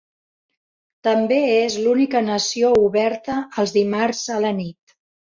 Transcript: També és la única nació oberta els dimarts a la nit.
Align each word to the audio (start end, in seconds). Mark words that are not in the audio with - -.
També 1.07 1.35
és 1.57 1.75
la 1.81 1.91
única 1.91 2.21
nació 2.29 2.71
oberta 2.85 3.35
els 3.65 3.75
dimarts 3.75 4.23
a 4.37 4.39
la 4.47 4.55
nit. 4.61 4.97